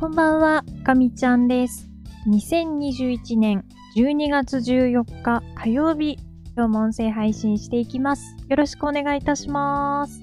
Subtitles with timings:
[0.00, 1.90] こんばんは、かみちゃんです。
[2.28, 3.64] 2021年
[3.96, 6.16] 12月14日火曜日、
[6.56, 8.36] 今日も音声配信していきます。
[8.48, 10.22] よろしくお願いいたします。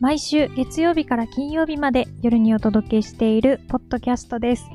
[0.00, 4.68] 毎週月曜日から金曜日まで夜にお届けしているポッドキャストです。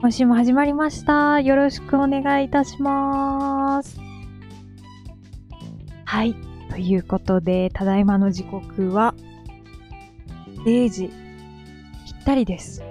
[0.00, 1.42] 今週も始まりました。
[1.42, 4.00] よろしくお願いいたします。
[6.06, 6.34] はい。
[6.70, 9.14] ということで、ただいまの時刻は
[10.64, 11.12] 0時ぴ
[12.22, 12.82] ったりです。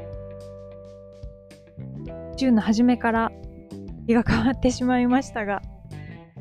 [2.43, 3.31] 週の初めから
[4.05, 5.61] 日が変わってしまいましたが、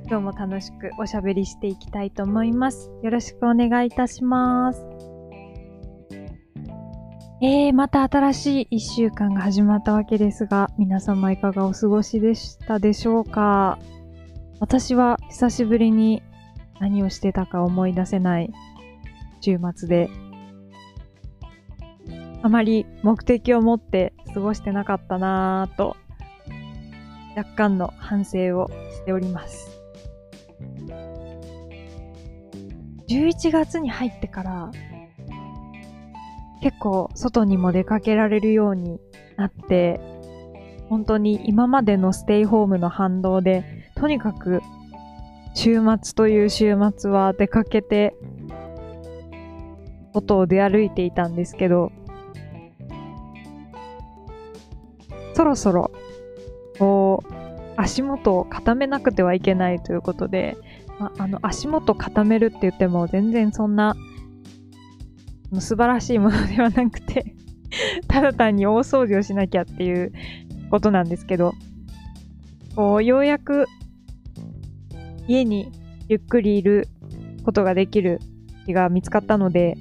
[0.09, 2.91] 今日も楽しくおしゃべりしていきたいと思います。
[3.05, 4.85] よろしくお願いいたします。
[7.41, 13.79] えー、また新しい一週間が始まったわけですが、皆様いかがお過ごしでしたでしょうか？
[14.59, 16.21] 私は久しぶりに
[16.81, 18.53] 何をしてたか思い出せない
[19.41, 20.11] 週末で、
[22.43, 25.97] あまり目的を持って過ごしてなかったなぁと、
[27.37, 29.71] 若干の反省をしております。
[33.09, 34.71] 11月に入ってから、
[36.63, 39.01] 結構外にも出かけられるように
[39.37, 40.01] なって、
[40.89, 43.65] 本当に今までのステイホームの反動で、
[43.97, 44.61] とにかく
[45.55, 48.15] 週末という週末は出かけて、
[50.15, 51.93] 外を出歩いていたんですけど、
[55.43, 55.91] そろそろ、
[56.79, 57.33] こう、
[57.77, 60.57] 足元を固めなくてはいけないということで、
[61.01, 63.97] まあ、あの、足元固めるって言っても全然そんな、
[65.59, 67.35] 素晴らしいものではなくて、
[68.07, 70.13] ただ単に大掃除をしなきゃっていう
[70.71, 71.55] ことなんですけど、
[72.77, 73.67] こう、ようやく
[75.27, 75.73] 家に
[76.09, 76.87] ゆっくりいる
[77.45, 78.21] ことができる
[78.65, 79.77] 日が見つかったので、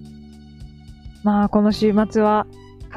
[1.23, 2.47] まあ、この週末は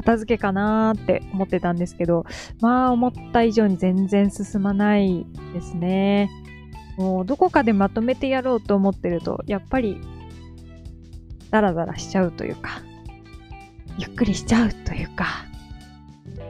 [0.05, 2.25] 片付けかなーって思ってたんですけど、
[2.61, 6.29] まあ思った以上に全然進まないですね。
[6.97, 9.99] もうどこかでまとめてやろうと思ってると、やっぱり
[11.49, 12.81] ダラダラしちゃうというか、
[13.97, 15.25] ゆっくりしちゃうというか、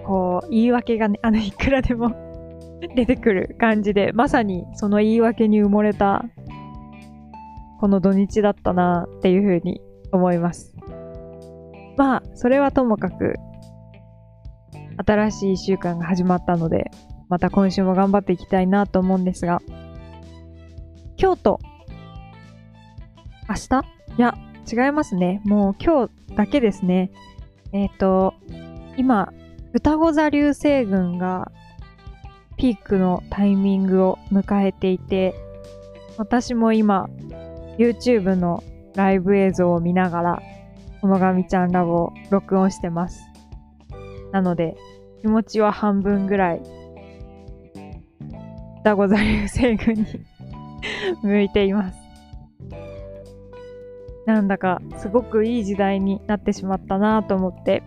[0.06, 2.14] こう言い訳がね、あのいくらでも
[2.94, 6.26] 出てくる感じで、まさにその言い訳に埋もれた
[7.80, 10.76] この土日だったなっていうふうに思います。
[11.98, 13.36] まあ、それはともかく、
[15.06, 16.92] 新しい一週間が始まったので、
[17.30, 19.62] また今週も頑張っていきたいなと思うんですが、
[21.18, 21.60] 今日と、
[23.50, 23.86] 明日？
[24.18, 24.36] いや、
[24.72, 25.42] 違いますね。
[25.46, 27.12] もう今日だけですね。
[27.72, 28.34] えっ、ー、と、
[28.98, 29.34] 今、
[29.74, 31.52] 双子座流星群が
[32.58, 35.36] ピークのタイミングを迎えていて、
[36.18, 37.10] 私も今、
[37.78, 38.64] YouTube の
[38.96, 40.42] ライブ映像を見ながら、
[41.06, 43.30] このがみちゃんラボを録音してます。
[44.32, 44.76] なので、
[45.22, 46.62] 気持ちは半分ぐらい、
[48.80, 50.06] 双子座流星群に
[51.22, 52.00] 向いています。
[54.26, 57.84] なんだか、すごくいい時代になってしまったなと思って、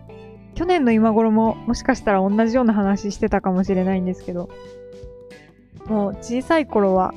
[0.55, 4.47] 去年の今頃ももしかしたら同じような話してたかもしれないんですけど、
[5.87, 7.13] もう小さい頃は、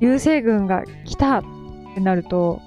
[0.00, 1.44] 流星群が来たっ
[1.94, 2.60] てなると、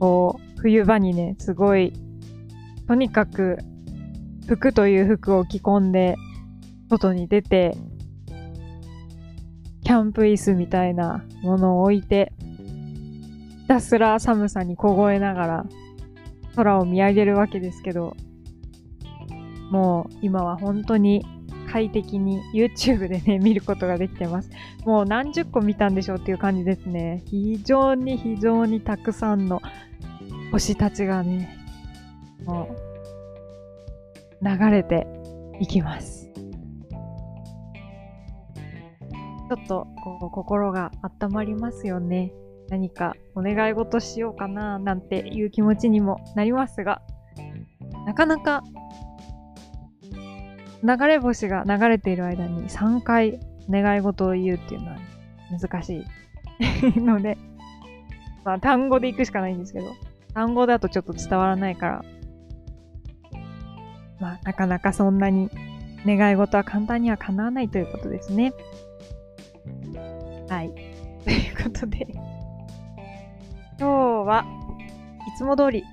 [0.00, 1.92] こう、冬場にね、すごい、
[2.88, 3.58] とにかく、
[4.48, 6.16] 服という服を着込んで、
[6.88, 7.76] 外に出て、
[9.84, 12.32] キャンプ椅子みたいなものを置いて、
[13.60, 15.66] ひたすら寒さに凍えながら、
[16.56, 18.16] 空を見上げるわけですけど、
[19.70, 21.24] もう今は本当に
[21.70, 24.50] 快適に YouTube でね、見ることができてます。
[24.84, 27.22] もう何十個見たんでしょうっていう感じですね。
[27.26, 29.60] 非常に非常にたくさんの
[30.52, 31.56] 星たちがね、
[32.44, 32.68] も
[34.42, 35.06] う、流れて
[35.60, 36.30] いきます。
[39.48, 42.32] ちょっと、こう、心が温まりますよね。
[42.68, 47.02] 何かお願い事しようかな、なんていう気持ちにもなりますが、
[48.06, 48.62] なかなか、
[50.82, 53.38] 流れ星が流れている間に3回
[53.68, 54.96] 願い事を言うっていうのは
[55.50, 56.04] 難し
[56.96, 57.36] いので、
[58.44, 59.86] まあ単語で行くしかないんですけど、
[60.34, 62.04] 単語だとちょっと伝わらないから、
[64.20, 65.50] まあ、なかなかそんなに
[66.06, 68.52] 願い事は簡単には叶わないということですね。
[70.48, 70.70] はい。
[71.24, 72.06] ということで、
[73.78, 74.44] 今日は
[75.26, 75.84] いつも通り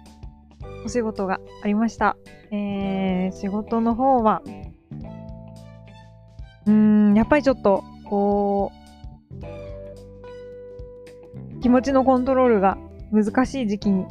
[0.85, 2.15] お仕事がありました。
[2.51, 4.41] えー、仕事の方は、
[6.65, 6.73] うー
[7.11, 8.71] ん、やっぱりちょっと、こ
[11.51, 12.77] う、気持ちのコントロールが
[13.11, 14.05] 難しい時期に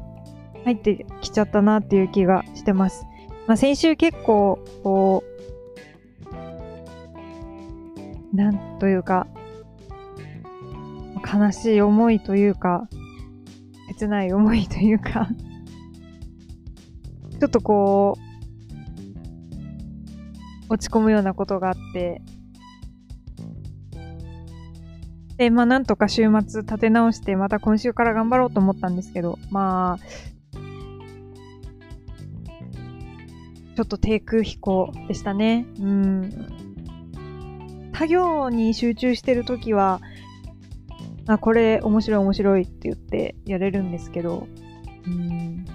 [0.66, 3.06] 入ってきちゃったなっていう気がしてます。
[3.46, 5.22] まあ、先週結構、こ
[8.32, 9.28] う、なんというか、
[11.24, 12.88] 悲しい思いというか、
[13.86, 15.28] 切ない思いというか
[17.38, 18.18] ちょっとこ
[20.68, 22.20] う、落ち込むようなことがあって、
[25.36, 30.35] で、まあなんとか週末立て直して、また今週から頑張ろうと思ったんですけど、まあ、
[33.76, 35.66] ちょっと低空飛行でしたね。
[35.78, 36.30] うん。
[37.92, 40.00] 作業に集中してるときは、
[41.26, 44.48] あ、これ面白い面白いって言ってやれるんですけど、
[45.06, 45.66] うん。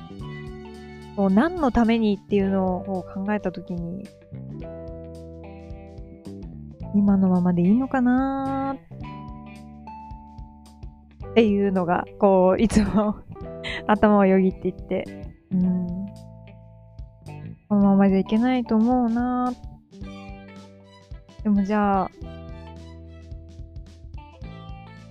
[1.15, 4.03] こう何のためにっていうのを考えたときに、
[6.95, 8.77] 今のままでいいのかな
[11.30, 13.18] っていうのが、こう、いつも
[13.88, 15.31] 頭をよぎっていって、
[17.92, 19.54] ままじゃいけないと思うな
[21.44, 22.12] でもじゃあ、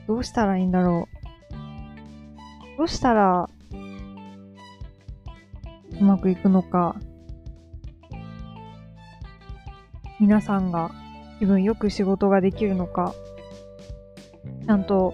[0.07, 2.79] どうしたらいいんだろう。
[2.79, 3.51] どうしたら、
[6.01, 6.97] うまくいくのか。
[10.19, 10.91] 皆さんが
[11.39, 13.13] 気分よく仕事ができるのか。
[14.65, 15.13] ちゃんと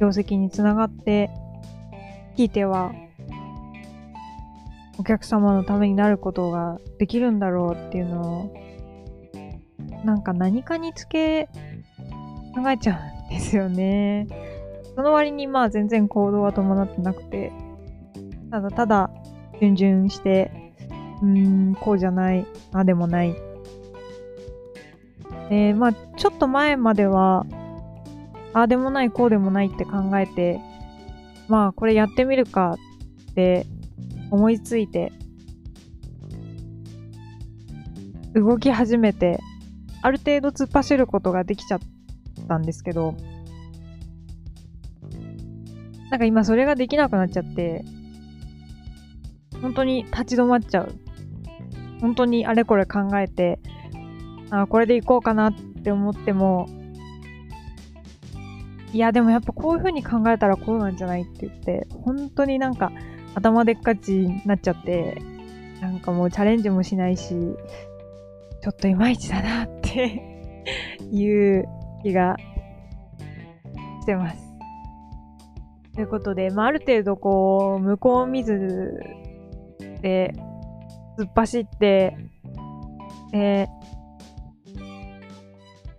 [0.00, 1.28] 業績につながって、
[2.36, 2.92] 聞いては、
[4.98, 8.54] お客様のためになることができるんだろうっていうのを、
[10.04, 11.48] なんか何かにつけ
[12.54, 14.26] 考えちゃうんですよね。
[14.94, 17.52] その割にまあ全然行動は伴ってなくて、
[18.50, 19.10] ただただ、
[19.60, 20.72] 順々して、
[21.22, 23.34] うーん、こうじゃない、あでもない。
[25.50, 27.44] で、まあちょっと前までは、
[28.54, 30.60] あでもない、こうでもないって考えて、
[31.48, 32.76] まあこれやってみるか
[33.30, 33.66] って
[34.30, 35.12] 思いついて、
[38.34, 39.40] 動き始めて、
[40.02, 41.80] ある程度突っ走ることができちゃっ
[42.48, 43.14] たんですけど、
[46.10, 47.84] なんか今それができなくなっちゃって、
[49.60, 50.92] 本当に立ち止まっちゃう。
[52.00, 53.58] 本当にあれこれ考えて、
[54.50, 56.68] あこれでいこうかなって思っても、
[58.92, 62.92] いやでもやっぱこういう風に考えたらこうなんじゃないって言って、本当になんか
[63.36, 65.20] 頭でっかちになっちゃって、
[65.82, 67.34] なんかもうチャレンジもしないし、
[68.62, 70.22] ちょっといまいちだなって
[71.12, 71.68] いう
[72.02, 72.36] 気が
[74.00, 74.42] してます。
[75.94, 78.98] ということで、まあ、ある程度こう、向こう見ず
[80.00, 80.34] で
[81.18, 82.16] 突っ走って、
[83.34, 83.66] え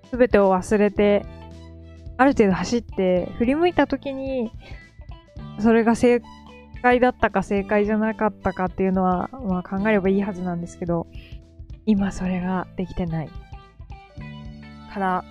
[0.09, 1.23] すべてを忘れて、
[2.17, 4.51] ある程度走って振り向いた時に、
[5.59, 6.19] それが正
[6.77, 11.07] 解だったか正解じゃなかったかっていうのは、まあ考えればいいはずなんですけど、
[11.85, 13.29] 今それができてない。
[14.93, 15.25] から、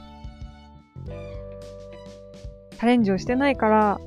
[2.72, 4.00] チャレンジをしてないから、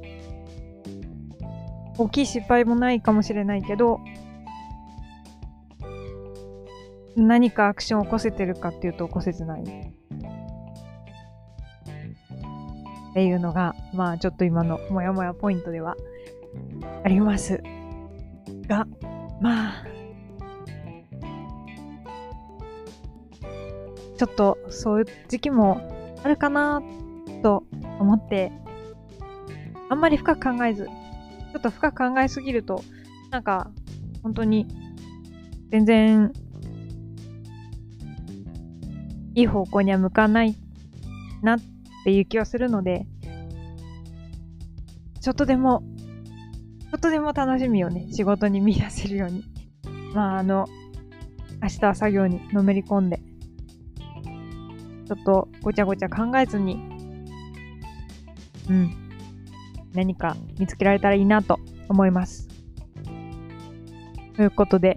[1.97, 3.99] 大きい失敗もないかもしれないけど、
[7.15, 9.63] 何かアクションを起こせてるかっていうと起こせてない。
[9.63, 9.65] っ
[13.13, 15.97] ていうのが、まあちょっと今のモヤモヤポイントでは
[17.03, 17.61] あります。
[18.67, 18.87] が、
[19.41, 19.85] まあ、
[24.17, 25.81] ちょっとそういう時期も
[26.23, 26.81] あるかな
[27.41, 27.63] と
[27.99, 28.51] 思って、
[29.89, 32.83] あんまり深く考えず、ちょっと深く考えすぎると、
[33.31, 33.71] なんか、
[34.21, 34.67] 本当に、
[35.69, 36.33] 全然、
[39.35, 40.55] いい方向には向かない
[41.41, 41.59] なっ
[42.03, 43.07] ていう気はするので、
[45.21, 45.81] ちょっとでも、
[46.97, 49.43] とでも楽しみをね、仕事に見出せるように。
[50.13, 50.67] まあ、あの、
[51.61, 53.21] 明日は作業にのめり込んで、
[55.07, 56.99] ちょっとごちゃごちゃ考えずに
[58.69, 58.91] うん、
[59.93, 62.47] 何か見つけられたらいいなと思います。
[64.35, 64.95] ということで、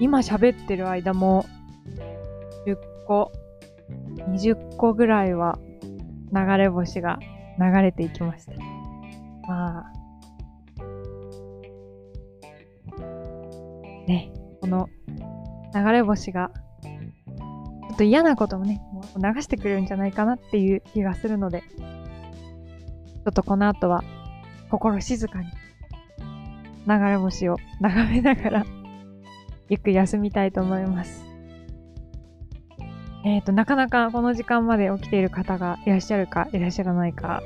[0.00, 1.44] 今喋ってる間も
[2.66, 3.30] 10個、
[4.30, 5.58] 20個ぐらいは
[6.34, 7.18] 流れ星が
[7.58, 8.52] 流れていきました。
[9.46, 9.89] まあ、
[14.10, 14.88] ね、この
[15.72, 16.50] 流れ星が
[16.82, 24.02] ちょっと嫌なこともね、もう流してくれるんじゃないかなっていう気がするので、ちょっとこの後は
[24.68, 25.46] 心静かに
[26.88, 28.66] 流れ星を眺めながら
[29.68, 31.24] ゆっくり休みたいと思います。
[33.24, 37.42] えっ、ー、と、なかなかこの時間まで起きている方がいらっしゃるかいらっしゃらないか、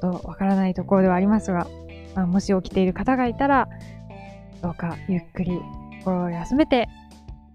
[0.00, 1.66] とわからないところではありますが、
[2.14, 3.68] まあ、もし起きている方がいたら、
[4.62, 5.60] どうかゆっくり
[6.00, 6.88] 心を休めて、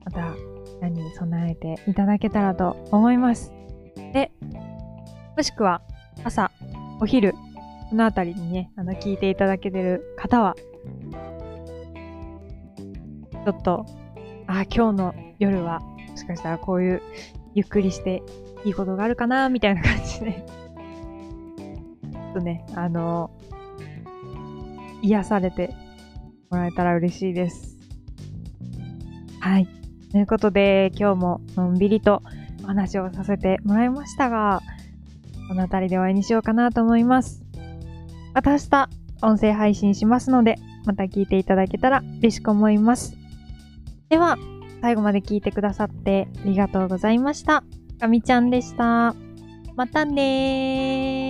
[0.05, 0.33] また
[0.81, 3.51] 何に備えていただけたらと思います。
[4.13, 4.31] で、
[5.37, 5.81] もしくは
[6.23, 6.51] 朝、
[6.99, 7.33] お昼、
[7.89, 10.55] このあたりにね、あの、聞いていただけてる方は、
[13.45, 13.85] ちょっと、
[14.47, 17.01] あ、今日の夜は、もしかしたらこういう
[17.55, 18.21] ゆっくりして
[18.65, 20.45] いいことがあるかな、みたいな感じで、
[22.11, 23.31] ちょっとね、あの、
[25.01, 25.73] 癒されて
[26.51, 27.77] もらえたら嬉しいです。
[29.39, 29.67] はい。
[30.11, 32.21] ということで、今日ものんびりと
[32.63, 34.61] お話をさせてもらいましたが、
[35.47, 37.41] この辺りで終わりにしようかなと思います。
[38.33, 38.89] また明日、
[39.21, 43.15] 音声配信しますので、また聞いていただけたら嬉しく思います。
[44.09, 44.37] では、
[44.81, 47.63] 最後まで聞いてくださってありがとうございました。
[47.99, 49.15] かみちゃんでした。
[49.75, 51.20] またねー。